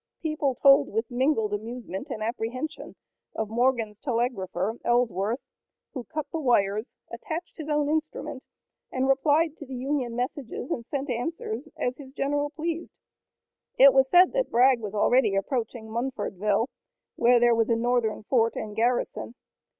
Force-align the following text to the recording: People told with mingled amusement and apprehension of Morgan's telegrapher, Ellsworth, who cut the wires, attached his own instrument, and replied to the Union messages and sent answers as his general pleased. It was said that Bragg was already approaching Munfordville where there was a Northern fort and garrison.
People 0.23 0.55
told 0.55 0.89
with 0.91 1.11
mingled 1.11 1.53
amusement 1.53 2.09
and 2.09 2.23
apprehension 2.23 2.95
of 3.35 3.51
Morgan's 3.51 3.99
telegrapher, 3.99 4.79
Ellsworth, 4.83 5.41
who 5.93 6.05
cut 6.05 6.25
the 6.31 6.39
wires, 6.39 6.95
attached 7.11 7.57
his 7.57 7.69
own 7.69 7.87
instrument, 7.87 8.43
and 8.91 9.07
replied 9.07 9.55
to 9.57 9.65
the 9.67 9.75
Union 9.75 10.15
messages 10.15 10.71
and 10.71 10.83
sent 10.83 11.11
answers 11.11 11.69
as 11.77 11.97
his 11.97 12.09
general 12.13 12.49
pleased. 12.49 12.95
It 13.77 13.93
was 13.93 14.09
said 14.09 14.33
that 14.33 14.49
Bragg 14.49 14.79
was 14.79 14.95
already 14.95 15.35
approaching 15.35 15.87
Munfordville 15.87 16.65
where 17.15 17.39
there 17.39 17.53
was 17.53 17.69
a 17.69 17.75
Northern 17.75 18.23
fort 18.23 18.55
and 18.55 18.75
garrison. 18.75 19.35